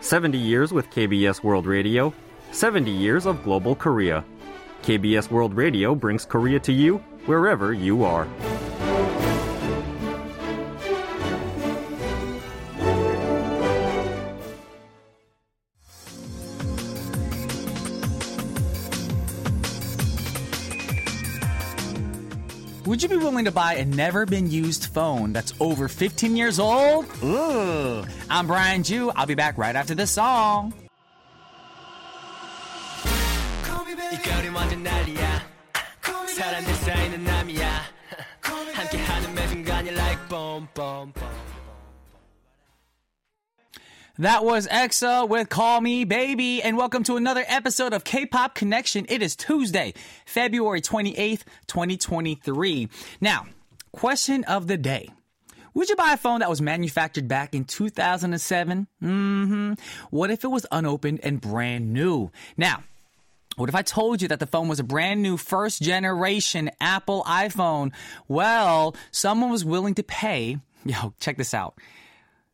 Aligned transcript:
70 0.00 0.38
years 0.38 0.72
with 0.72 0.90
KBS 0.90 1.42
World 1.42 1.66
Radio, 1.66 2.14
70 2.52 2.90
years 2.90 3.26
of 3.26 3.42
global 3.42 3.74
Korea. 3.74 4.24
KBS 4.82 5.30
World 5.30 5.54
Radio 5.54 5.94
brings 5.94 6.24
Korea 6.24 6.60
to 6.60 6.72
you 6.72 6.98
wherever 7.26 7.72
you 7.72 8.04
are. 8.04 8.26
Would 22.98 23.04
you 23.04 23.16
be 23.16 23.24
willing 23.24 23.44
to 23.44 23.52
buy 23.52 23.74
a 23.74 23.84
never 23.84 24.26
been 24.26 24.50
used 24.50 24.86
phone 24.86 25.32
that's 25.32 25.54
over 25.60 25.86
15 25.86 26.34
years 26.34 26.58
old? 26.58 27.06
Ooh. 27.22 28.04
I'm 28.28 28.48
Brian 28.48 28.82
Joo. 28.82 29.12
I'll 29.14 29.24
be 29.24 29.36
back 29.36 29.56
right 29.56 29.76
after 29.76 29.94
this 29.94 30.10
song. 30.10 30.74
매 39.34 39.46
순간이 39.46 39.90
like 39.90 40.18
that 44.18 44.44
was 44.44 44.66
EXO 44.66 45.28
with 45.28 45.48
Call 45.48 45.80
Me 45.80 46.04
Baby, 46.04 46.60
and 46.60 46.76
welcome 46.76 47.04
to 47.04 47.16
another 47.16 47.44
episode 47.46 47.92
of 47.92 48.02
K-Pop 48.02 48.52
Connection. 48.52 49.06
It 49.08 49.22
is 49.22 49.36
Tuesday, 49.36 49.94
February 50.26 50.80
28th, 50.80 51.42
2023. 51.68 52.88
Now, 53.20 53.46
question 53.92 54.42
of 54.44 54.66
the 54.66 54.76
day. 54.76 55.10
Would 55.74 55.88
you 55.88 55.94
buy 55.94 56.14
a 56.14 56.16
phone 56.16 56.40
that 56.40 56.50
was 56.50 56.60
manufactured 56.60 57.28
back 57.28 57.54
in 57.54 57.64
2007? 57.64 58.88
Mm-hmm. 59.00 59.72
What 60.10 60.32
if 60.32 60.42
it 60.42 60.48
was 60.48 60.66
unopened 60.72 61.20
and 61.22 61.40
brand 61.40 61.92
new? 61.92 62.32
Now, 62.56 62.82
what 63.54 63.68
if 63.68 63.76
I 63.76 63.82
told 63.82 64.20
you 64.20 64.26
that 64.28 64.40
the 64.40 64.46
phone 64.46 64.66
was 64.66 64.80
a 64.80 64.84
brand 64.84 65.22
new 65.22 65.36
first 65.36 65.80
generation 65.80 66.72
Apple 66.80 67.22
iPhone? 67.22 67.92
Well, 68.26 68.96
someone 69.12 69.50
was 69.50 69.64
willing 69.64 69.94
to 69.94 70.02
pay, 70.02 70.58
yo, 70.84 71.14
check 71.20 71.36
this 71.36 71.54
out. 71.54 71.76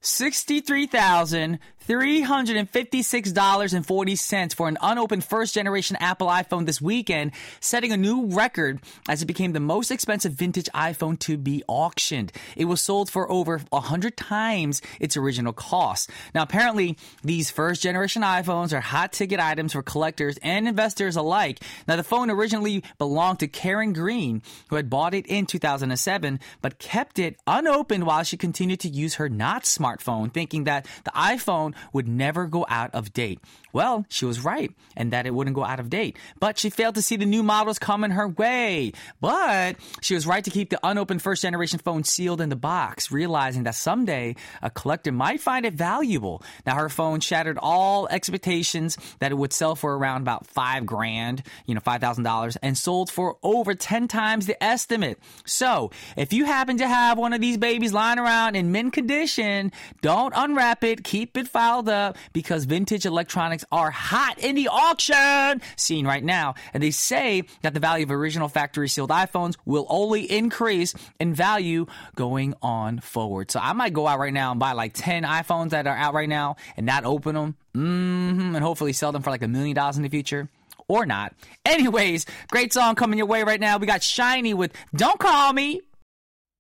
Sixty-three 0.07 0.87
thousand 0.87 1.61
$63,356.40 1.89 4.55
for 4.55 4.69
an 4.69 4.79
unopened 4.81 5.25
first 5.25 5.55
generation 5.55 5.97
Apple 6.01 6.29
iPhone 6.29 6.65
this 6.65 6.81
weekend, 6.81 7.33
setting 7.61 7.93
a 7.93 7.97
new 7.97 8.25
record 8.27 8.81
as 9.09 9.21
it 9.21 9.27
became 9.27 9.53
the 9.53 9.61
most 9.61 9.91
expensive 9.91 10.33
vintage 10.33 10.71
iPhone 10.75 11.19
to 11.19 11.37
be 11.37 11.63
auctioned. 11.69 12.33
It 12.57 12.65
was 12.65 12.81
sold 12.81 13.11
for 13.11 13.31
over 13.31 13.61
100 13.69 14.17
times 14.17 14.81
its 14.99 15.19
original 15.19 15.53
cost. 15.53 16.09
Now, 16.35 16.43
apparently, 16.43 16.97
these 17.23 17.51
first 17.51 17.83
generation 17.83 18.23
iPhones 18.23 18.73
are 18.73 18.81
hot 18.81 19.13
ticket 19.13 19.39
items 19.39 19.75
for 19.75 19.83
collectors 19.83 20.39
and 20.43 20.67
investors 20.67 21.17
alike. 21.17 21.61
Now, 21.87 21.97
the 21.97 22.03
phone 22.03 22.31
originally 22.31 22.83
belonged 22.97 23.41
to 23.41 23.49
Karen 23.49 23.93
Green, 23.93 24.41
who 24.69 24.77
had 24.77 24.89
bought 24.89 25.13
it 25.13 25.27
in 25.27 25.45
2007, 25.45 26.41
but 26.63 26.79
kept 26.79 27.19
it 27.19 27.39
unopened 27.47 28.07
while 28.07 28.23
she 28.23 28.39
continued 28.39 28.81
to 28.81 28.89
use 28.89 29.17
her 29.17 29.29
not 29.29 29.65
smartphone, 29.65 30.33
thinking 30.33 30.65
that 30.65 30.87
the 31.05 31.11
iPhone 31.11 31.74
would 31.93 32.09
never 32.09 32.47
go 32.47 32.67
out 32.69 32.95
of 32.95 33.13
date. 33.13 33.41
Well, 33.73 34.07
she 34.09 34.25
was 34.25 34.45
right, 34.45 34.71
and 34.97 35.13
that 35.13 35.27
it 35.27 35.35
wouldn't 35.35 35.57
go 35.57 35.65
out 35.65 35.81
of 35.81 35.91
date. 35.91 36.17
But 36.39 36.59
she 36.59 36.71
failed 36.71 36.95
to 36.95 37.03
see 37.03 37.17
the 37.17 37.27
new 37.27 37.43
models 37.43 37.79
coming 37.79 38.13
her 38.13 38.29
way. 38.29 38.93
But 39.21 39.77
she 40.01 40.15
was 40.15 40.27
right 40.27 40.45
to 40.45 40.51
keep 40.51 40.71
the 40.71 40.79
unopened 40.83 41.23
first 41.23 41.43
generation 41.43 41.81
phone 41.81 42.05
sealed 42.05 42.41
in 42.41 42.51
the 42.51 42.57
box, 42.57 43.11
realizing 43.11 43.65
that 43.65 43.75
someday 43.75 44.37
a 44.63 44.71
collector 44.71 45.11
might 45.11 45.41
find 45.41 45.67
it 45.67 45.75
valuable. 45.75 46.43
Now, 46.65 46.77
her 46.77 46.89
phone 46.89 47.19
shattered 47.21 47.59
all 47.61 48.07
expectations 48.09 48.97
that 49.19 49.33
it 49.33 49.35
would 49.35 49.53
sell 49.53 49.75
for 49.75 49.97
around 49.97 50.23
about 50.23 50.47
five 50.47 50.87
grand, 50.87 51.43
you 51.67 51.75
know, 51.75 51.81
$5,000, 51.81 52.57
and 52.63 52.79
sold 52.79 53.11
for 53.11 53.39
over 53.43 53.75
10 53.75 54.07
times 54.09 54.47
the 54.47 54.63
estimate. 54.63 55.19
So, 55.47 55.91
if 56.17 56.33
you 56.33 56.45
happen 56.45 56.79
to 56.79 56.87
have 56.87 57.19
one 57.19 57.33
of 57.33 57.41
these 57.41 57.59
babies 57.59 57.93
lying 57.93 58.19
around 58.19 58.55
in 58.55 58.71
mint 58.71 58.93
condition, 58.93 59.73
don't 60.01 60.33
unwrap 60.37 60.85
it, 60.85 61.03
keep 61.03 61.37
it 61.37 61.49
filed 61.65 61.89
up, 61.89 62.19
because 62.33 62.67
vintage 62.67 63.07
electronics 63.07 63.65
are 63.73 63.91
hot 63.91 64.39
in 64.39 64.55
the 64.55 64.69
auction 64.69 65.63
scene 65.77 66.07
right 66.07 66.23
now. 66.23 66.55
And 66.75 66.83
they 66.83 66.91
say 66.91 67.45
that 67.63 67.73
the 67.73 67.81
value 67.81 68.05
of 68.05 68.11
original 68.11 68.49
factory 68.49 68.89
sealed 68.89 69.09
iPhones 69.11 69.57
will 69.65 69.87
only 69.89 70.31
increase 70.31 70.95
in 71.19 71.33
value 71.35 71.87
going 72.17 72.55
on 72.61 72.99
forward. 73.01 73.51
So 73.51 73.61
I 73.61 73.73
might 73.73 73.95
go 73.95 74.07
out 74.07 74.19
right 74.19 74.33
now 74.33 74.51
and 74.51 74.61
buy 74.61 74.73
like 74.73 74.93
10 74.95 75.23
iPhones 75.23 75.71
that 75.71 75.87
are 75.87 75.97
out 75.97 76.13
right 76.13 76.29
now 76.29 76.57
and 76.77 76.85
not 76.85 77.05
open 77.05 77.35
them. 77.35 77.57
hmm 77.73 78.55
and 78.55 78.63
hopefully 78.63 78.93
sell 78.93 79.11
them 79.13 79.23
for 79.23 79.31
like 79.31 79.43
a 79.43 79.49
million 79.49 79.75
dollars 79.75 79.97
in 79.97 80.03
the 80.03 80.09
future. 80.11 80.49
Or 80.87 81.07
not. 81.07 81.33
Anyways, 81.65 82.27
great 82.51 82.75
song 82.75 82.95
coming 82.95 83.17
your 83.17 83.27
way 83.27 83.43
right 83.43 83.59
now. 83.61 83.79
We 83.79 83.87
got 83.87 84.03
SHINee 84.03 84.53
with 84.55 84.73
Don't 84.95 85.19
Call 85.19 85.55
Me. 85.55 85.81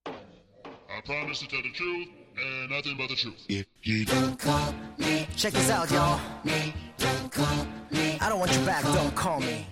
I 0.07 1.01
promise 1.05 1.41
to 1.41 1.49
tell 1.49 1.61
the 1.63 1.73
truth 1.73 2.09
and 2.37 2.71
nothing 2.71 2.97
but 2.97 3.09
the 3.09 3.17
truth. 3.17 3.45
If 3.49 3.67
you 3.83 4.05
don't 4.05 4.39
call 4.39 4.75
me, 4.99 5.27
check 5.37 5.53
this 5.53 5.71
out 5.71 5.91
y'all. 5.91 6.21
Me, 6.45 6.75
don't 6.99 7.31
call 7.31 7.67
me. 7.91 8.19
I 8.21 8.29
don't 8.29 8.39
want 8.39 8.53
you 8.57 8.65
back. 8.65 8.85
Don't 8.85 9.15
call 9.15 9.41
me 9.41 9.67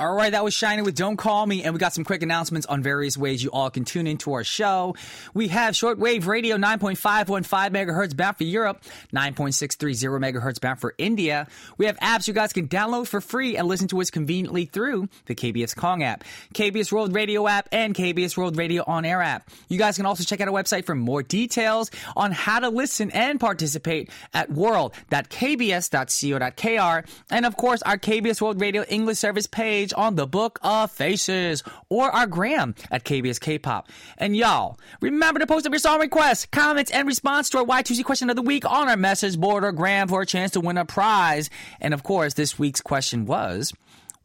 All 0.00 0.12
right, 0.12 0.32
that 0.32 0.42
was 0.42 0.54
SHINee 0.54 0.84
with 0.84 0.96
Don't 0.96 1.16
Call 1.16 1.46
Me, 1.46 1.62
and 1.62 1.72
we 1.72 1.78
got 1.78 1.92
some 1.92 2.02
quick 2.02 2.22
announcements 2.22 2.66
on 2.66 2.82
various 2.82 3.16
ways 3.16 3.44
you 3.44 3.52
all 3.52 3.70
can 3.70 3.84
tune 3.84 4.08
into 4.08 4.32
our 4.32 4.42
show. 4.42 4.96
We 5.34 5.46
have 5.48 5.74
shortwave 5.74 6.26
radio 6.26 6.56
9.515 6.56 7.70
megahertz 7.70 8.16
bound 8.16 8.36
for 8.36 8.42
Europe, 8.42 8.82
9.630 9.14 10.18
megahertz 10.18 10.60
bound 10.60 10.80
for 10.80 10.96
India. 10.98 11.46
We 11.78 11.86
have 11.86 11.96
apps 11.98 12.26
you 12.26 12.34
guys 12.34 12.52
can 12.52 12.66
download 12.66 13.06
for 13.06 13.20
free 13.20 13.56
and 13.56 13.68
listen 13.68 13.86
to 13.88 14.00
us 14.00 14.10
conveniently 14.10 14.64
through 14.64 15.08
the 15.26 15.36
KBS 15.36 15.76
Kong 15.76 16.02
app, 16.02 16.24
KBS 16.54 16.90
World 16.90 17.14
Radio 17.14 17.46
app, 17.46 17.68
and 17.70 17.94
KBS 17.94 18.36
World 18.36 18.56
Radio 18.56 18.82
On 18.88 19.04
Air 19.04 19.22
app. 19.22 19.48
You 19.68 19.78
guys 19.78 19.96
can 19.96 20.06
also 20.06 20.24
check 20.24 20.40
out 20.40 20.48
our 20.48 20.54
website 20.54 20.86
for 20.86 20.96
more 20.96 21.22
details 21.22 21.92
on 22.16 22.32
how 22.32 22.58
to 22.58 22.68
listen 22.68 23.12
and 23.12 23.38
participate 23.38 24.10
at 24.32 24.50
world.kbs.co.kr, 24.50 27.08
and 27.30 27.46
of 27.46 27.56
course, 27.56 27.80
our 27.82 27.96
KBS 27.96 28.40
World 28.40 28.60
Radio 28.60 28.82
English 28.88 29.18
service 29.18 29.46
page 29.46 29.83
on 29.92 30.14
the 30.14 30.26
Book 30.26 30.58
of 30.62 30.90
Faces 30.90 31.62
or 31.88 32.10
our 32.10 32.26
gram 32.26 32.74
at 32.90 33.04
KBS 33.04 33.40
K-pop. 33.40 33.88
And 34.16 34.36
y'all, 34.36 34.78
remember 35.00 35.40
to 35.40 35.46
post 35.46 35.66
up 35.66 35.72
your 35.72 35.78
song 35.78 36.00
requests, 36.00 36.46
comments, 36.46 36.90
and 36.90 37.06
response 37.06 37.50
to 37.50 37.58
our 37.58 37.64
Y2C 37.64 38.04
question 38.04 38.30
of 38.30 38.36
the 38.36 38.42
week 38.42 38.64
on 38.64 38.88
our 38.88 38.96
message 38.96 39.38
board 39.38 39.64
or 39.64 39.72
gram 39.72 40.08
for 40.08 40.22
a 40.22 40.26
chance 40.26 40.52
to 40.52 40.60
win 40.60 40.78
a 40.78 40.84
prize. 40.84 41.50
And 41.80 41.92
of 41.92 42.02
course, 42.02 42.34
this 42.34 42.58
week's 42.58 42.80
question 42.80 43.26
was. 43.26 43.72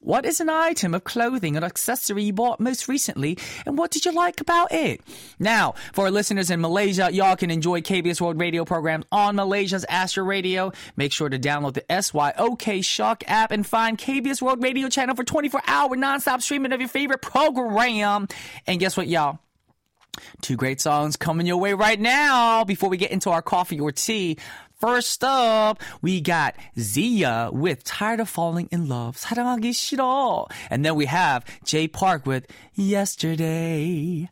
What 0.02 0.26
is 0.26 0.40
an 0.40 0.50
item 0.50 0.94
of 0.94 1.04
clothing 1.04 1.58
or 1.58 1.66
accessory 1.66 2.24
you 2.24 2.34
bought 2.34 2.62
most 2.62 2.88
recently, 2.88 3.38
and 3.66 3.78
what 3.78 3.92
did 3.92 4.06
you 4.06 4.14
like 4.14 4.40
about 4.40 4.72
it? 4.72 5.02
Now, 5.40 5.74
for 5.92 6.06
our 6.06 6.12
listeners 6.12 6.50
in 6.50 6.62
Malaysia, 6.62 7.10
y'all 7.12 7.36
can 7.36 7.52
enjoy 7.52 7.82
KBS 7.82 8.22
World 8.22 8.40
Radio 8.40 8.64
programs 8.64 9.04
on 9.12 9.36
Malaysia's 9.36 9.84
Astro 9.90 10.24
Radio. 10.24 10.72
Make 10.96 11.12
sure 11.12 11.28
to 11.28 11.38
download 11.38 11.74
the 11.74 11.82
SYOK 11.90 12.84
Shock 12.84 13.26
app 13.28 13.52
and 13.52 13.68
find 13.68 13.98
KBS 13.98 14.42
World 14.42 14.64
Radio 14.64 14.88
channel 14.88 15.18
for 15.18 15.26
24 15.26 15.64
hour 15.68 15.98
nonstop 15.98 16.42
streaming 16.42 16.72
of 16.72 16.80
your 16.80 16.88
favorite 16.88 17.22
program. 17.22 18.30
And 18.68 18.80
guess 18.80 18.96
what, 18.96 19.10
y'all? 19.10 19.40
Two 20.42 20.56
great 20.56 20.80
songs 20.80 21.18
coming 21.18 21.46
your 21.46 21.58
way 21.58 21.74
right 21.74 22.00
now 22.00 22.64
before 22.64 22.90
we 22.90 22.98
get 22.98 23.12
into 23.12 23.30
our 23.30 23.42
coffee 23.42 23.80
or 23.80 23.92
tea. 23.92 24.38
First 24.81 25.25
up, 25.25 25.81
we 26.03 26.21
got 26.21 26.55
Zia 26.79 27.49
with 27.53 27.85
Tired 27.85 28.21
of 28.21 28.29
Falling 28.29 28.69
in 28.71 28.89
Love, 28.89 29.17
사랑하기 29.17 29.73
싫어. 29.73 30.47
And 30.71 30.85
then 30.85 30.95
we 30.95 31.07
have 31.07 31.45
Jay 31.65 31.89
Park 31.89 32.27
with 32.27 32.47
Yesterday. 32.75 34.29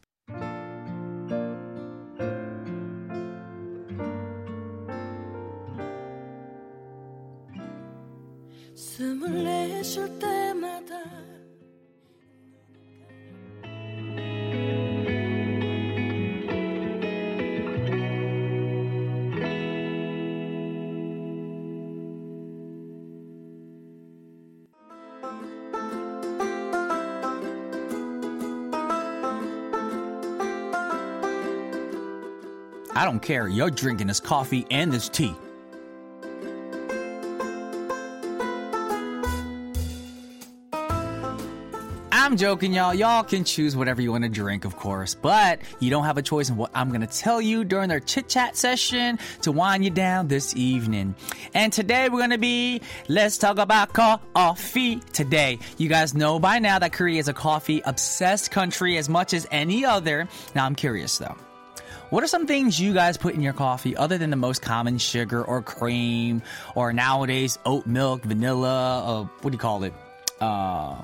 숨을 8.75 9.44
내쉴 9.44 10.19
때마다 10.19 10.94
I 32.97 33.05
don't 33.05 33.19
care. 33.19 33.47
You're 33.47 33.69
drinking 33.69 34.07
this 34.07 34.19
coffee 34.19 34.65
and 34.71 34.91
this 34.91 35.07
tea. 35.07 35.35
I'm 42.11 42.38
joking, 42.38 42.73
y'all. 42.73 42.95
Y'all 42.95 43.23
can 43.23 43.44
choose 43.44 43.75
whatever 43.75 44.01
you 44.01 44.11
want 44.11 44.23
to 44.23 44.29
drink, 44.29 44.65
of 44.65 44.75
course, 44.75 45.13
but 45.13 45.59
you 45.79 45.91
don't 45.91 46.05
have 46.05 46.17
a 46.17 46.23
choice 46.23 46.49
in 46.49 46.57
what 46.57 46.71
I'm 46.73 46.89
going 46.89 47.01
to 47.01 47.07
tell 47.07 47.39
you 47.39 47.63
during 47.63 47.91
our 47.91 47.99
chit 47.99 48.29
chat 48.29 48.57
session 48.57 49.19
to 49.44 49.51
wind 49.51 49.85
you 49.85 49.91
down 49.91 50.27
this 50.27 50.55
evening. 50.55 51.13
And 51.53 51.71
today 51.71 52.09
we're 52.09 52.17
going 52.17 52.31
to 52.31 52.39
be, 52.39 52.81
let's 53.07 53.38
talk 53.38 53.59
about 53.59 53.94
coffee 53.94 54.95
today. 55.13 55.59
You 55.77 55.88
guys 55.88 56.15
know 56.15 56.39
by 56.39 56.57
now 56.57 56.79
that 56.79 56.94
Korea 56.94 57.19
is 57.19 57.27
a 57.27 57.33
coffee 57.33 57.79
obsessed 57.85 58.49
country 58.49 58.97
as 58.97 59.07
much 59.07 59.35
as 59.35 59.45
any 59.51 59.85
other. 59.85 60.27
Now, 60.55 60.65
I'm 60.65 60.73
curious 60.73 61.19
though. 61.19 61.38
What 62.09 62.24
are 62.24 62.27
some 62.27 62.48
things 62.48 62.80
you 62.80 62.94
guys 62.94 63.18
put 63.18 63.36
in 63.36 63.42
your 63.42 63.51
coffee 63.51 63.98
other 63.98 64.18
than 64.18 64.30
the 64.30 64.38
most 64.38 64.62
common 64.62 64.98
sugar 64.98 65.44
or 65.44 65.62
cream 65.62 66.42
or 66.74 66.94
nowadays 66.94 67.59
oat 67.65 67.86
milk, 67.86 68.24
vanilla, 68.24 69.04
uh, 69.04 69.27
what 69.42 69.51
do 69.51 69.56
you 69.56 69.59
call 69.59 69.83
it? 69.83 69.94
Uh, 70.39 71.01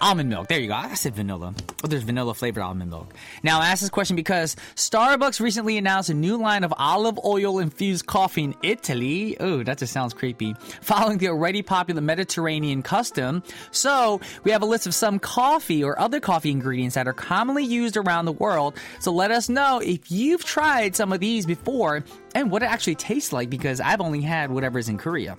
Almond 0.00 0.30
milk. 0.30 0.48
There 0.48 0.58
you 0.58 0.68
go. 0.68 0.74
I 0.74 0.94
said 0.94 1.14
vanilla. 1.14 1.54
Oh, 1.84 1.86
there's 1.86 2.04
vanilla 2.04 2.32
flavored 2.32 2.62
almond 2.62 2.90
milk. 2.90 3.12
Now, 3.42 3.60
I 3.60 3.68
asked 3.68 3.82
this 3.82 3.90
question 3.90 4.16
because 4.16 4.56
Starbucks 4.74 5.40
recently 5.40 5.76
announced 5.76 6.08
a 6.08 6.14
new 6.14 6.38
line 6.38 6.64
of 6.64 6.72
olive 6.78 7.18
oil 7.22 7.58
infused 7.58 8.06
coffee 8.06 8.44
in 8.44 8.54
Italy. 8.62 9.36
Oh, 9.38 9.62
that 9.62 9.76
just 9.76 9.92
sounds 9.92 10.14
creepy. 10.14 10.54
Following 10.80 11.18
the 11.18 11.28
already 11.28 11.60
popular 11.60 12.00
Mediterranean 12.00 12.82
custom. 12.82 13.42
So, 13.72 14.20
we 14.42 14.50
have 14.52 14.62
a 14.62 14.66
list 14.66 14.86
of 14.86 14.94
some 14.94 15.18
coffee 15.18 15.84
or 15.84 15.98
other 16.00 16.18
coffee 16.18 16.50
ingredients 16.50 16.94
that 16.94 17.06
are 17.06 17.12
commonly 17.12 17.64
used 17.64 17.98
around 17.98 18.24
the 18.24 18.32
world. 18.32 18.74
So, 19.00 19.12
let 19.12 19.30
us 19.30 19.50
know 19.50 19.80
if 19.80 20.10
you've 20.10 20.44
tried 20.44 20.96
some 20.96 21.12
of 21.12 21.20
these 21.20 21.44
before 21.44 22.04
and 22.34 22.50
what 22.50 22.62
it 22.62 22.70
actually 22.70 22.94
tastes 22.94 23.34
like 23.34 23.50
because 23.50 23.80
I've 23.80 24.00
only 24.00 24.22
had 24.22 24.50
whatever's 24.50 24.88
in 24.88 24.96
Korea. 24.96 25.36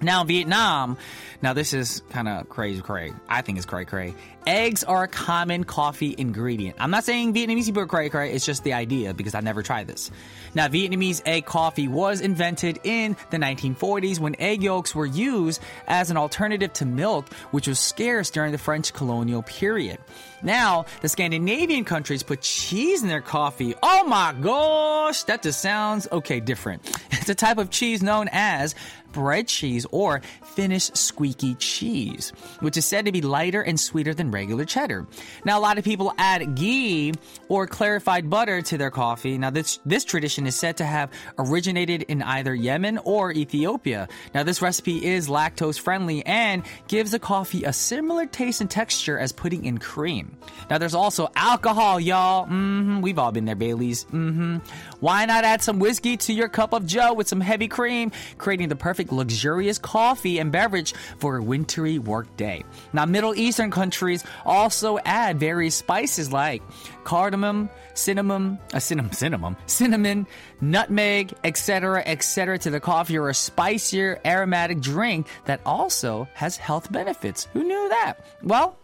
Now, 0.00 0.22
Vietnam, 0.22 0.96
now 1.42 1.54
this 1.54 1.74
is 1.74 2.02
kind 2.10 2.28
of 2.28 2.48
crazy, 2.48 2.80
cray. 2.80 3.12
I 3.28 3.42
think 3.42 3.58
it's 3.58 3.66
cray, 3.66 3.84
cray. 3.84 4.14
Eggs 4.46 4.84
are 4.84 5.02
a 5.02 5.08
common 5.08 5.64
coffee 5.64 6.14
ingredient. 6.16 6.76
I'm 6.78 6.92
not 6.92 7.02
saying 7.02 7.34
Vietnamese 7.34 7.66
people 7.66 7.82
are 7.82 7.86
cray, 7.86 8.08
cray. 8.08 8.32
It's 8.32 8.46
just 8.46 8.62
the 8.62 8.74
idea 8.74 9.12
because 9.12 9.34
I 9.34 9.40
never 9.40 9.62
tried 9.62 9.88
this. 9.88 10.10
Now, 10.54 10.68
Vietnamese 10.68 11.20
egg 11.26 11.46
coffee 11.46 11.88
was 11.88 12.20
invented 12.20 12.78
in 12.84 13.16
the 13.30 13.38
1940s 13.38 14.20
when 14.20 14.36
egg 14.40 14.62
yolks 14.62 14.94
were 14.94 15.04
used 15.04 15.60
as 15.88 16.10
an 16.10 16.16
alternative 16.16 16.72
to 16.74 16.86
milk, 16.86 17.32
which 17.50 17.66
was 17.66 17.80
scarce 17.80 18.30
during 18.30 18.52
the 18.52 18.58
French 18.58 18.92
colonial 18.92 19.42
period. 19.42 19.98
Now, 20.42 20.86
the 21.00 21.08
Scandinavian 21.08 21.84
countries 21.84 22.22
put 22.22 22.42
cheese 22.42 23.02
in 23.02 23.08
their 23.08 23.20
coffee. 23.20 23.74
Oh 23.82 24.04
my 24.04 24.34
gosh, 24.40 25.24
that 25.24 25.42
just 25.42 25.60
sounds 25.60 26.08
okay, 26.10 26.40
different. 26.40 26.82
It's 27.28 27.42
a 27.42 27.46
type 27.46 27.58
of 27.58 27.68
cheese 27.68 28.02
known 28.02 28.30
as 28.32 28.74
bread 29.12 29.48
cheese 29.48 29.86
or 29.90 30.22
Finnish 30.42 30.84
squeaky 30.94 31.54
cheese, 31.56 32.32
which 32.60 32.76
is 32.76 32.84
said 32.84 33.04
to 33.04 33.12
be 33.12 33.20
lighter 33.20 33.62
and 33.62 33.78
sweeter 33.78 34.14
than 34.14 34.30
regular 34.30 34.64
cheddar. 34.64 35.06
Now, 35.44 35.58
a 35.58 35.60
lot 35.60 35.78
of 35.78 35.84
people 35.84 36.12
add 36.18 36.54
ghee 36.56 37.14
or 37.48 37.66
clarified 37.66 38.30
butter 38.30 38.62
to 38.62 38.78
their 38.78 38.90
coffee. 38.90 39.38
Now, 39.38 39.50
this, 39.50 39.78
this 39.84 40.04
tradition 40.04 40.46
is 40.46 40.56
said 40.56 40.78
to 40.78 40.84
have 40.84 41.10
originated 41.38 42.02
in 42.02 42.22
either 42.22 42.54
Yemen 42.54 42.98
or 42.98 43.32
Ethiopia. 43.32 44.08
Now, 44.34 44.42
this 44.42 44.62
recipe 44.62 45.04
is 45.04 45.28
lactose 45.28 45.78
friendly 45.78 46.24
and 46.24 46.62
gives 46.88 47.10
the 47.10 47.18
coffee 47.18 47.64
a 47.64 47.72
similar 47.72 48.26
taste 48.26 48.60
and 48.60 48.70
texture 48.70 49.18
as 49.18 49.32
putting 49.32 49.64
in 49.64 49.78
cream. 49.78 50.27
Now, 50.70 50.78
there's 50.78 50.94
also 50.94 51.28
alcohol, 51.34 51.98
y'all. 51.98 52.44
Mm-hmm. 52.44 53.00
We've 53.00 53.18
all 53.18 53.32
been 53.32 53.46
there, 53.46 53.54
Bailey's. 53.54 54.04
Mm-hmm. 54.04 54.58
Why 55.00 55.24
not 55.24 55.44
add 55.44 55.62
some 55.62 55.78
whiskey 55.78 56.16
to 56.18 56.32
your 56.32 56.48
cup 56.48 56.72
of 56.72 56.86
joe 56.86 57.14
with 57.14 57.28
some 57.28 57.40
heavy 57.40 57.68
cream, 57.68 58.12
creating 58.36 58.68
the 58.68 58.76
perfect 58.76 59.12
luxurious 59.12 59.78
coffee 59.78 60.38
and 60.38 60.52
beverage 60.52 60.92
for 61.18 61.36
a 61.36 61.42
wintry 61.42 61.98
work 61.98 62.36
day. 62.36 62.64
Now, 62.92 63.06
Middle 63.06 63.34
Eastern 63.34 63.70
countries 63.70 64.24
also 64.44 64.98
add 65.04 65.38
various 65.38 65.74
spices 65.74 66.32
like 66.32 66.62
cardamom, 67.04 67.70
cinnamon, 67.94 68.58
uh, 68.74 68.78
cinnamon, 68.78 69.12
cinnamon, 69.12 69.56
cinnamon, 69.66 70.26
nutmeg, 70.60 71.32
etc., 71.44 72.02
etc. 72.04 72.58
to 72.58 72.70
the 72.70 72.80
coffee 72.80 73.16
or 73.16 73.28
a 73.28 73.34
spicier 73.34 74.20
aromatic 74.24 74.80
drink 74.80 75.26
that 75.46 75.60
also 75.64 76.28
has 76.34 76.56
health 76.56 76.90
benefits. 76.92 77.48
Who 77.52 77.64
knew 77.64 77.88
that? 77.88 78.14
Well, 78.42 78.78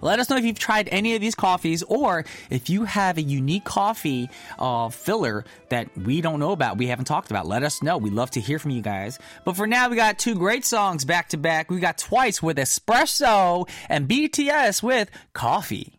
let 0.00 0.18
us 0.18 0.30
know 0.30 0.36
if 0.36 0.44
you've 0.44 0.58
tried 0.58 0.88
any 0.90 1.14
of 1.14 1.20
these 1.20 1.34
coffees 1.34 1.82
or 1.82 2.24
if 2.50 2.70
you 2.70 2.84
have 2.84 3.18
a 3.18 3.22
unique 3.22 3.64
coffee 3.64 4.30
uh, 4.58 4.88
filler 4.88 5.44
that 5.70 5.88
we 5.96 6.20
don't 6.20 6.40
know 6.40 6.52
about, 6.52 6.78
we 6.78 6.86
haven't 6.86 7.06
talked 7.06 7.30
about. 7.30 7.46
Let 7.46 7.62
us 7.62 7.82
know. 7.82 7.98
we 7.98 8.10
love 8.10 8.30
to 8.32 8.40
hear 8.40 8.58
from 8.58 8.70
you 8.70 8.82
guys. 8.82 9.18
But 9.44 9.56
for 9.56 9.66
now, 9.66 9.88
we 9.88 9.96
got 9.96 10.18
two 10.18 10.34
great 10.34 10.64
songs 10.64 11.04
back 11.04 11.30
to 11.30 11.36
back. 11.36 11.70
We 11.70 11.80
got 11.80 11.98
Twice 11.98 12.42
with 12.42 12.56
Espresso 12.58 13.68
and 13.88 14.08
BTS 14.08 14.82
with 14.82 15.10
Coffee. 15.32 15.97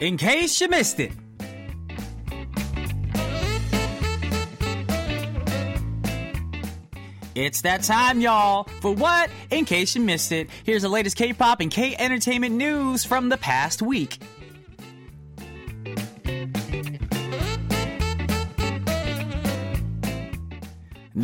In 0.00 0.16
case 0.16 0.60
you 0.60 0.68
missed 0.68 0.98
it. 0.98 1.12
It's 7.36 7.62
that 7.62 7.84
time, 7.84 8.20
y'all. 8.20 8.64
For 8.80 8.92
what? 8.92 9.30
In 9.50 9.64
case 9.64 9.94
you 9.94 10.00
missed 10.00 10.32
it, 10.32 10.48
here's 10.64 10.82
the 10.82 10.88
latest 10.88 11.16
K 11.16 11.32
pop 11.32 11.60
and 11.60 11.70
K 11.70 11.94
entertainment 11.96 12.56
news 12.56 13.04
from 13.04 13.28
the 13.28 13.36
past 13.36 13.82
week. 13.82 14.18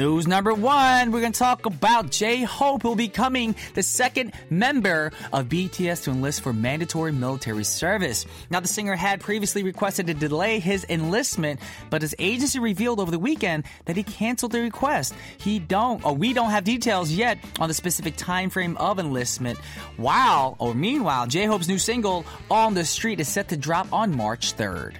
News 0.00 0.26
number 0.26 0.54
one, 0.54 1.12
we're 1.12 1.20
going 1.20 1.34
to 1.34 1.38
talk 1.38 1.66
about 1.66 2.10
J 2.10 2.42
Hope, 2.42 2.80
who 2.80 2.88
will 2.88 2.96
be 2.96 3.08
becoming 3.08 3.54
the 3.74 3.82
second 3.82 4.32
member 4.48 5.12
of 5.30 5.50
BTS 5.50 6.04
to 6.04 6.10
enlist 6.10 6.40
for 6.40 6.54
mandatory 6.54 7.12
military 7.12 7.64
service. 7.64 8.24
Now, 8.48 8.60
the 8.60 8.66
singer 8.66 8.96
had 8.96 9.20
previously 9.20 9.62
requested 9.62 10.06
to 10.06 10.14
delay 10.14 10.58
his 10.58 10.86
enlistment, 10.88 11.60
but 11.90 12.00
his 12.00 12.14
agency 12.18 12.58
revealed 12.60 12.98
over 12.98 13.10
the 13.10 13.18
weekend 13.18 13.64
that 13.84 13.94
he 13.94 14.02
canceled 14.02 14.52
the 14.52 14.62
request. 14.62 15.12
He 15.36 15.58
don't, 15.58 16.02
or 16.02 16.14
we 16.14 16.32
don't 16.32 16.48
have 16.48 16.64
details 16.64 17.12
yet 17.12 17.36
on 17.58 17.68
the 17.68 17.74
specific 17.74 18.16
time 18.16 18.48
frame 18.48 18.78
of 18.78 18.98
enlistment. 18.98 19.58
While, 19.98 20.56
or 20.58 20.74
meanwhile, 20.74 21.26
J 21.26 21.44
Hope's 21.44 21.68
new 21.68 21.78
single, 21.78 22.24
On 22.50 22.72
the 22.72 22.86
Street, 22.86 23.20
is 23.20 23.28
set 23.28 23.48
to 23.48 23.56
drop 23.58 23.92
on 23.92 24.16
March 24.16 24.56
3rd. 24.56 24.94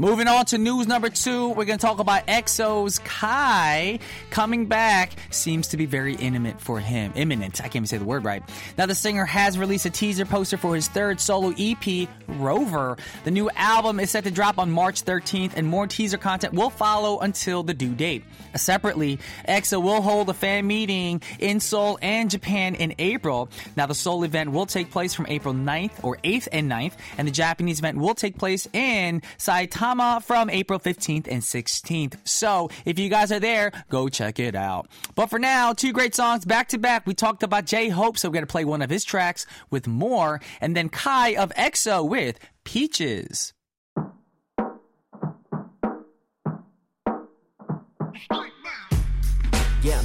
Moving 0.00 0.28
on 0.28 0.44
to 0.44 0.58
news 0.58 0.86
number 0.86 1.08
two, 1.08 1.48
we're 1.48 1.64
going 1.64 1.76
to 1.76 1.84
talk 1.84 1.98
about 1.98 2.24
EXO's 2.28 3.00
Kai 3.00 3.98
coming 4.30 4.66
back. 4.66 5.10
Seems 5.30 5.66
to 5.68 5.76
be 5.76 5.86
very 5.86 6.14
intimate 6.14 6.60
for 6.60 6.78
him. 6.78 7.12
Imminent. 7.16 7.58
I 7.58 7.64
can't 7.64 7.76
even 7.76 7.86
say 7.88 7.98
the 7.98 8.04
word 8.04 8.24
right. 8.24 8.44
Now, 8.78 8.86
the 8.86 8.94
singer 8.94 9.24
has 9.24 9.58
released 9.58 9.86
a 9.86 9.90
teaser 9.90 10.24
poster 10.24 10.56
for 10.56 10.76
his 10.76 10.86
third 10.86 11.20
solo 11.20 11.52
EP, 11.58 12.08
Rover. 12.28 12.96
The 13.24 13.32
new 13.32 13.50
album 13.56 13.98
is 13.98 14.12
set 14.12 14.22
to 14.22 14.30
drop 14.30 14.60
on 14.60 14.70
March 14.70 15.04
13th, 15.04 15.54
and 15.56 15.66
more 15.66 15.88
teaser 15.88 16.16
content 16.16 16.54
will 16.54 16.70
follow 16.70 17.18
until 17.18 17.64
the 17.64 17.74
due 17.74 17.96
date. 17.96 18.22
Uh, 18.54 18.58
separately, 18.58 19.18
EXO 19.48 19.82
will 19.82 20.00
hold 20.00 20.30
a 20.30 20.34
fan 20.34 20.64
meeting 20.64 21.22
in 21.40 21.58
Seoul 21.58 21.98
and 22.00 22.30
Japan 22.30 22.76
in 22.76 22.94
April. 23.00 23.48
Now, 23.74 23.86
the 23.86 23.96
Seoul 23.96 24.22
event 24.22 24.52
will 24.52 24.66
take 24.66 24.92
place 24.92 25.12
from 25.12 25.26
April 25.28 25.54
9th 25.54 26.04
or 26.04 26.18
8th 26.18 26.46
and 26.52 26.70
9th, 26.70 26.92
and 27.18 27.26
the 27.26 27.32
Japanese 27.32 27.80
event 27.80 27.98
will 27.98 28.14
take 28.14 28.38
place 28.38 28.68
in 28.72 29.22
Saitama 29.38 29.87
from 30.22 30.50
April 30.50 30.78
15th 30.78 31.28
and 31.28 31.42
16th. 31.42 32.16
So 32.24 32.68
if 32.84 32.98
you 32.98 33.08
guys 33.08 33.32
are 33.32 33.40
there, 33.40 33.72
go 33.88 34.08
check 34.08 34.38
it 34.38 34.54
out. 34.54 34.88
But 35.14 35.30
for 35.30 35.38
now, 35.38 35.72
two 35.72 35.92
great 35.92 36.14
songs 36.14 36.44
back 36.44 36.68
to 36.68 36.78
back. 36.78 37.06
We 37.06 37.14
talked 37.14 37.42
about 37.42 37.64
J 37.64 37.88
Hope, 37.88 38.18
so 38.18 38.28
we're 38.28 38.34
going 38.34 38.46
to 38.46 38.50
play 38.50 38.64
one 38.64 38.82
of 38.82 38.90
his 38.90 39.04
tracks 39.04 39.46
with 39.70 39.86
more, 39.86 40.40
and 40.60 40.76
then 40.76 40.88
Kai 40.88 41.36
of 41.36 41.50
EXO 41.54 42.08
with 42.08 42.38
Peaches. 42.64 43.54
Yeah, 49.82 50.02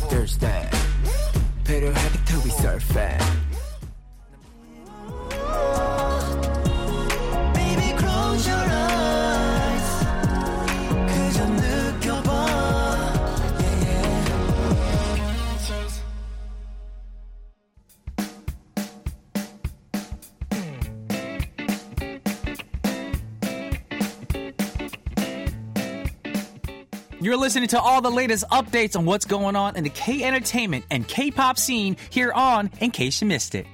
I'm 1.85 1.93
happy 1.93 2.17
to 2.25 2.33
be 2.43 2.49
surfing. 2.51 3.42
You're 27.23 27.37
listening 27.37 27.69
to 27.69 27.79
all 27.79 28.01
the 28.01 28.11
latest 28.11 28.43
updates 28.49 28.97
on 28.97 29.05
what's 29.05 29.23
going 29.23 29.55
on 29.55 29.77
in 29.77 29.85
the 29.85 29.89
K 29.89 30.25
entertainment 30.25 30.83
and 30.91 31.07
K 31.07 31.31
pop 31.31 31.57
scene 31.57 31.95
here 32.09 32.33
on 32.33 32.69
In 32.81 32.91
Case 32.91 33.21
You 33.21 33.29
Missed 33.29 33.55
It. 33.55 33.65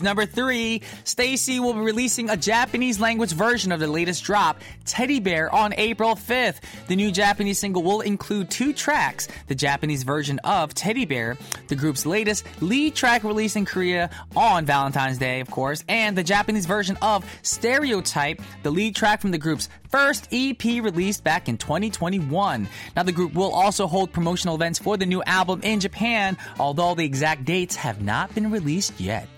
News 0.00 0.04
number 0.04 0.24
three 0.24 0.80
STAYC 1.04 1.60
will 1.60 1.74
be 1.74 1.80
releasing 1.80 2.30
a 2.30 2.36
Japanese 2.36 2.98
language 3.00 3.32
version 3.32 3.70
of 3.70 3.80
the 3.80 3.86
latest 3.86 4.24
drop, 4.24 4.62
Teddy 4.86 5.20
Bear, 5.20 5.54
on 5.54 5.74
April 5.76 6.14
5th. 6.14 6.60
The 6.86 6.96
new 6.96 7.12
Japanese 7.12 7.58
single 7.58 7.82
will 7.82 8.00
include 8.00 8.50
two 8.50 8.72
tracks 8.72 9.28
the 9.48 9.54
Japanese 9.54 10.02
version 10.02 10.38
of 10.38 10.72
Teddy 10.72 11.04
Bear, 11.04 11.36
the 11.68 11.76
group's 11.76 12.06
latest 12.06 12.46
lead 12.62 12.94
track 12.94 13.24
released 13.24 13.56
in 13.56 13.66
Korea 13.66 14.08
on 14.34 14.64
Valentine's 14.64 15.18
Day, 15.18 15.40
of 15.40 15.50
course, 15.50 15.84
and 15.86 16.16
the 16.16 16.24
Japanese 16.24 16.64
version 16.64 16.96
of 17.02 17.22
Stereotype, 17.42 18.40
the 18.62 18.70
lead 18.70 18.96
track 18.96 19.20
from 19.20 19.32
the 19.32 19.38
group's 19.38 19.68
first 19.90 20.28
EP 20.32 20.64
released 20.64 21.24
back 21.24 21.46
in 21.46 21.58
2021. 21.58 22.66
Now, 22.96 23.02
the 23.02 23.12
group 23.12 23.34
will 23.34 23.52
also 23.52 23.86
hold 23.86 24.12
promotional 24.12 24.54
events 24.54 24.78
for 24.78 24.96
the 24.96 25.04
new 25.04 25.22
album 25.24 25.60
in 25.62 25.78
Japan, 25.78 26.38
although 26.58 26.94
the 26.94 27.04
exact 27.04 27.44
dates 27.44 27.76
have 27.76 28.00
not 28.00 28.34
been 28.34 28.50
released 28.50 28.98
yet. 28.98 29.28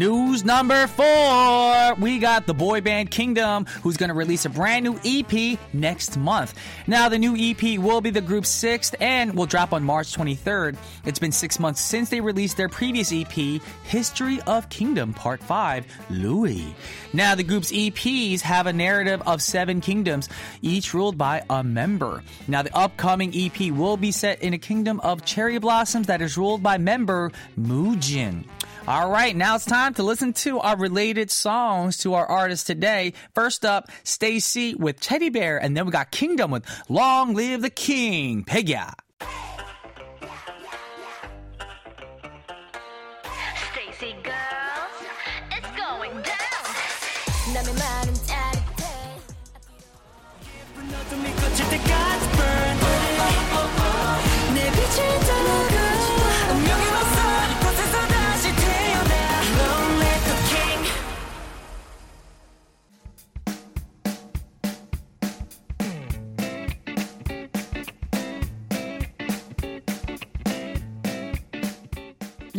News 0.00 0.46
number 0.46 0.86
four. 0.86 1.94
We 1.96 2.20
got 2.20 2.46
the 2.46 2.54
boy 2.54 2.80
band 2.80 3.10
Kingdom, 3.10 3.66
who's 3.82 3.98
going 3.98 4.08
to 4.08 4.14
release 4.14 4.46
a 4.46 4.48
brand 4.48 4.84
new 4.86 4.98
EP 5.04 5.58
next 5.74 6.16
month. 6.16 6.54
Now, 6.86 7.10
the 7.10 7.18
new 7.18 7.36
EP 7.36 7.78
will 7.78 8.00
be 8.00 8.08
the 8.08 8.22
group's 8.22 8.48
sixth 8.48 8.94
and 8.98 9.34
will 9.34 9.44
drop 9.44 9.74
on 9.74 9.84
March 9.84 10.16
23rd. 10.16 10.78
It's 11.04 11.18
been 11.18 11.32
six 11.32 11.60
months 11.60 11.82
since 11.82 12.08
they 12.08 12.22
released 12.22 12.56
their 12.56 12.70
previous 12.70 13.12
EP, 13.12 13.60
History 13.84 14.40
of 14.46 14.70
Kingdom 14.70 15.12
Part 15.12 15.42
5, 15.42 15.84
Louis. 16.08 16.74
Now, 17.12 17.34
the 17.34 17.44
group's 17.44 17.70
EPs 17.70 18.40
have 18.40 18.66
a 18.66 18.72
narrative 18.72 19.20
of 19.26 19.42
seven 19.42 19.82
kingdoms, 19.82 20.30
each 20.62 20.94
ruled 20.94 21.18
by 21.18 21.44
a 21.50 21.62
member. 21.62 22.24
Now, 22.48 22.62
the 22.62 22.74
upcoming 22.74 23.34
EP 23.34 23.70
will 23.70 23.98
be 23.98 24.12
set 24.12 24.40
in 24.40 24.54
a 24.54 24.58
kingdom 24.58 24.98
of 25.00 25.26
cherry 25.26 25.58
blossoms 25.58 26.06
that 26.06 26.22
is 26.22 26.38
ruled 26.38 26.62
by 26.62 26.78
member 26.78 27.32
Mujin. 27.58 28.46
All 28.90 29.08
right, 29.08 29.36
now 29.36 29.54
it's 29.54 29.64
time 29.64 29.94
to 29.94 30.02
listen 30.02 30.32
to 30.32 30.58
our 30.58 30.76
related 30.76 31.30
songs 31.30 31.98
to 31.98 32.14
our 32.14 32.26
artists 32.26 32.66
today. 32.66 33.12
First 33.36 33.64
up, 33.64 33.88
STAYC 34.02 34.74
with 34.80 34.98
Teddy 34.98 35.28
Bear, 35.28 35.58
and 35.58 35.76
then 35.76 35.86
we 35.86 35.92
got 35.92 36.10
Kingdom 36.10 36.50
with 36.50 36.66
Long 36.88 37.32
Live 37.32 37.62
the 37.62 37.70
King, 37.70 38.42
Pegya. 38.42 38.94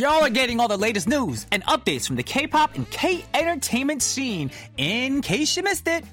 Y'all 0.02 0.24
are 0.24 0.30
getting 0.30 0.58
all 0.58 0.66
the 0.66 0.76
latest 0.76 1.06
news 1.06 1.46
and 1.52 1.64
updates 1.66 2.08
from 2.08 2.16
the 2.16 2.24
K-pop 2.24 2.74
and 2.74 2.90
K-entertainment 2.90 4.02
scene 4.02 4.50
in 4.76 5.22
case 5.22 5.56
you 5.56 5.62
missed 5.62 5.86
it. 5.86 6.04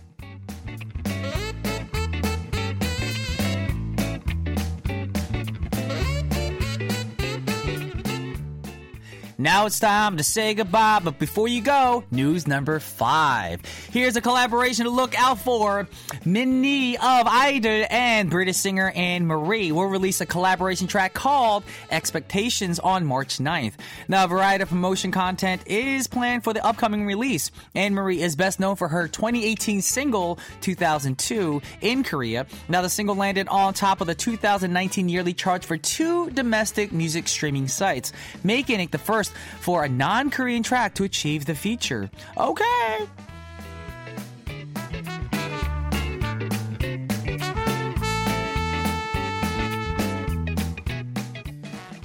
Now 9.42 9.68
it's 9.68 9.80
time 9.80 10.18
to 10.18 10.24
say 10.24 10.54
goodbye, 10.54 11.00
but 11.02 11.18
before 11.18 11.48
you 11.48 11.62
go, 11.62 12.04
news 12.12 12.46
number 12.46 12.78
five. 12.82 13.62
Here's 13.90 14.18
a 14.18 14.22
collaboration 14.22 14.84
to 14.84 14.92
look 14.92 15.18
out 15.18 15.40
for. 15.40 15.88
Minnie 16.26 16.98
of 16.98 17.26
Idol 17.26 17.86
and 17.90 18.30
British 18.30 18.58
singer 18.58 18.92
Anne 18.94 19.26
Marie 19.26 19.72
will 19.72 19.86
release 19.86 20.20
a 20.20 20.26
collaboration 20.26 20.88
track 20.88 21.14
called 21.14 21.64
Expectations 21.90 22.80
on 22.80 23.06
March 23.06 23.38
9th. 23.38 23.76
Now, 24.10 24.26
a 24.26 24.28
variety 24.28 24.64
of 24.64 24.68
promotion 24.68 25.10
content 25.14 25.62
is 25.68 26.08
planned 26.08 26.44
for 26.44 26.52
the 26.52 26.66
upcoming 26.66 27.06
release. 27.06 27.50
Anne 27.74 27.94
Marie 27.94 28.22
is 28.22 28.36
best 28.36 28.60
known 28.60 28.76
for 28.76 28.90
her 28.90 29.08
2018 29.08 29.82
single 29.82 30.38
2002 30.60 31.62
in 31.80 32.04
Korea. 32.04 32.46
Now, 32.68 32.82
the 32.82 32.90
single 32.90 33.16
landed 33.16 33.48
on 33.48 33.74
top 33.74 34.02
of 34.02 34.08
the 34.08 34.16
2019 34.16 35.08
yearly 35.08 35.34
charts 35.34 35.66
for 35.66 35.78
two 35.78 36.30
domestic 36.32 36.92
music 36.92 37.30
streaming 37.30 37.70
sites, 37.70 38.12
making 38.44 38.82
it 38.82 38.92
the 38.92 38.98
first 38.98 39.29
for 39.60 39.84
a 39.84 39.90
non 39.90 40.30
Korean 40.30 40.64
track 40.64 40.96
to 40.96 41.04
achieve 41.04 41.46
the 41.46 41.56
feature. 41.56 42.10
Okay. 42.38 43.08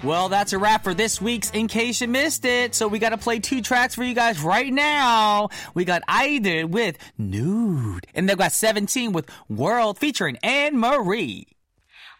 Well, 0.04 0.28
that's 0.28 0.52
a 0.52 0.58
wrap 0.58 0.84
for 0.84 0.92
this 0.92 1.18
week's 1.18 1.50
In 1.52 1.66
Case 1.66 2.02
You 2.02 2.08
Missed 2.08 2.44
It. 2.44 2.74
So 2.74 2.88
we 2.88 2.98
got 2.98 3.10
to 3.10 3.16
play 3.16 3.38
two 3.38 3.62
tracks 3.62 3.94
for 3.94 4.04
you 4.04 4.14
guys 4.14 4.38
right 4.42 4.70
now. 4.70 5.48
We 5.72 5.86
got 5.86 6.02
Idol 6.06 6.66
with 6.66 6.98
Nxde, 7.18 8.04
and 8.14 8.28
they've 8.28 8.36
got 8.36 8.52
17 8.52 9.12
with 9.12 9.26
World 9.48 9.96
featuring 9.96 10.36
Anne 10.42 10.78
Marie. 10.78 11.46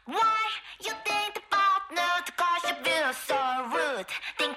Why 0.06 0.34
you 0.82 0.92
think 1.04 1.42
about 1.46 1.90
nude 1.90 2.37
cause 2.38 2.70
you 2.70 2.84
feel 2.84 3.12
so 3.12 3.66
rude? 3.70 4.06
Think 4.38 4.53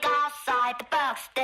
outside 0.68 0.80
the 0.80 0.86
box, 0.92 1.37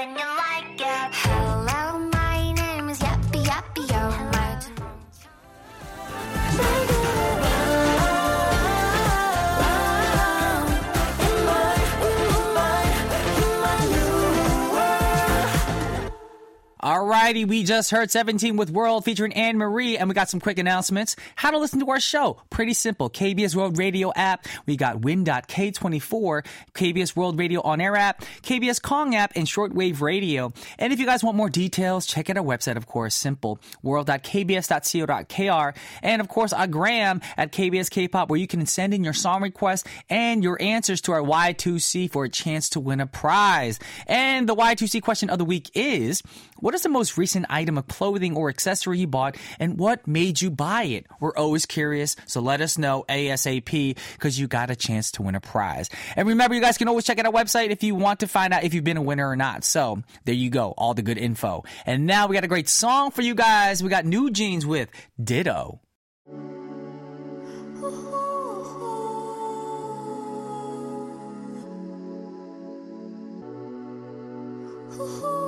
Alrighty, 16.83 17.47
we 17.47 17.63
just 17.63 17.91
heard 17.91 18.11
17 18.11 18.57
with 18.57 18.69
World 18.69 19.05
featuring 19.05 19.31
Anne 19.31 19.57
Marie, 19.57 19.97
and 19.97 20.09
we 20.09 20.13
got 20.13 20.29
some 20.29 20.41
quick 20.41 20.59
announcements. 20.59 21.15
How 21.37 21.49
to 21.49 21.57
listen 21.57 21.79
to 21.79 21.89
our 21.89 22.01
show. 22.01 22.41
Pretty 22.49 22.73
simple. 22.73 23.09
KBS 23.09 23.55
World 23.55 23.77
Radio 23.77 24.11
app. 24.13 24.45
We 24.65 24.75
got 24.75 24.99
Win.K24, 24.99 26.45
KBS 26.73 27.15
World 27.15 27.39
Radio 27.39 27.61
on 27.61 27.79
air 27.79 27.95
app, 27.95 28.25
KBS 28.41 28.81
Kong 28.81 29.15
app, 29.15 29.31
and 29.37 29.47
shortwave 29.47 30.01
radio. 30.01 30.51
And 30.77 30.91
if 30.91 30.99
you 30.99 31.05
guys 31.05 31.23
want 31.23 31.37
more 31.37 31.49
details, 31.49 32.05
check 32.05 32.29
out 32.29 32.35
our 32.35 32.43
website, 32.43 32.75
of 32.75 32.85
course. 32.85 33.15
Simple. 33.15 33.59
World.kbs.co.kr. 33.81 35.79
And 36.01 36.21
of 36.21 36.27
course, 36.27 36.51
our 36.51 36.67
gram 36.67 37.21
at 37.37 37.53
KBS 37.53 37.89
K-pop, 37.91 38.29
where 38.29 38.37
you 38.37 38.47
can 38.47 38.65
send 38.65 38.93
in 38.93 39.05
your 39.05 39.13
song 39.13 39.41
requests 39.41 39.85
and 40.09 40.43
your 40.43 40.61
answers 40.61 40.99
to 41.03 41.13
our 41.13 41.21
Y2C 41.21 42.11
for 42.11 42.25
a 42.25 42.29
chance 42.29 42.67
to 42.71 42.81
win 42.81 42.99
a 42.99 43.07
prize. 43.07 43.79
And 44.05 44.49
the 44.49 44.55
Y2C 44.55 45.01
question 45.01 45.29
of 45.29 45.37
the 45.37 45.45
week 45.45 45.71
is, 45.75 46.21
what 46.57 46.73
is 46.73 46.82
the 46.83 46.89
most 46.89 47.17
recent 47.17 47.45
item 47.49 47.77
of 47.77 47.87
clothing 47.87 48.35
or 48.35 48.49
accessory 48.49 48.99
you 48.99 49.07
bought 49.07 49.37
and 49.59 49.77
what 49.77 50.07
made 50.07 50.41
you 50.41 50.51
buy 50.51 50.83
it? 50.83 51.05
We're 51.19 51.35
always 51.35 51.65
curious, 51.65 52.15
so 52.27 52.41
let 52.41 52.61
us 52.61 52.77
know 52.77 53.05
ASAP 53.09 53.97
because 54.13 54.39
you 54.39 54.47
got 54.47 54.69
a 54.69 54.75
chance 54.75 55.11
to 55.13 55.21
win 55.21 55.35
a 55.35 55.41
prize. 55.41 55.89
And 56.15 56.27
remember, 56.27 56.55
you 56.55 56.61
guys 56.61 56.77
can 56.77 56.87
always 56.87 57.05
check 57.05 57.19
out 57.19 57.25
our 57.25 57.31
website 57.31 57.69
if 57.69 57.83
you 57.83 57.95
want 57.95 58.19
to 58.19 58.27
find 58.27 58.53
out 58.53 58.63
if 58.63 58.73
you've 58.73 58.83
been 58.83 58.97
a 58.97 59.01
winner 59.01 59.27
or 59.27 59.35
not. 59.35 59.63
So 59.63 60.03
there 60.25 60.35
you 60.35 60.49
go, 60.49 60.73
all 60.77 60.93
the 60.93 61.01
good 61.01 61.17
info. 61.17 61.63
And 61.85 62.05
now 62.05 62.27
we 62.27 62.35
got 62.35 62.43
a 62.43 62.47
great 62.47 62.69
song 62.69 63.11
for 63.11 63.21
you 63.21 63.35
guys. 63.35 63.81
We 63.81 63.89
got 63.89 64.05
New 64.05 64.29
Jeans 64.29 64.65
with 64.65 64.89
Ditto. 65.21 65.79
Yeah 74.95 75.42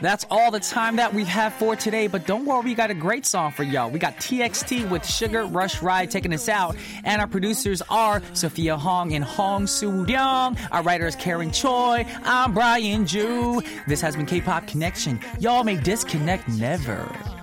That's 0.00 0.24
all 0.30 0.50
the 0.50 0.60
time 0.60 0.96
that 0.96 1.12
we 1.12 1.24
have 1.24 1.52
for 1.54 1.76
today, 1.76 2.06
but 2.06 2.26
don't 2.26 2.46
worry, 2.46 2.62
we 2.62 2.74
got 2.74 2.90
a 2.90 2.94
great 2.94 3.26
song 3.26 3.52
for 3.52 3.62
y'all. 3.62 3.90
We 3.90 3.98
got 3.98 4.16
TXT 4.16 4.88
with 4.88 5.06
Sugar 5.06 5.44
Rush 5.44 5.82
Ride 5.82 6.10
taking 6.10 6.32
us 6.32 6.48
out, 6.48 6.76
and 7.04 7.20
our 7.20 7.26
producers 7.26 7.82
are 7.90 8.22
Sophia 8.32 8.76
Hong 8.76 9.12
and 9.12 9.24
Hong 9.24 9.66
Soo 9.66 10.04
Ryung. 10.04 10.58
Our 10.70 10.82
writer 10.82 11.06
is 11.06 11.16
Karen 11.16 11.50
Choi. 11.50 12.06
I'm 12.24 12.54
Brian 12.54 13.06
Joo. 13.06 13.62
This 13.86 14.00
has 14.00 14.16
been 14.16 14.26
K-Pop 14.26 14.66
Connection. 14.66 15.20
Y'all 15.38 15.64
may 15.64 15.76
disconnect 15.76 16.48
never. 16.48 17.39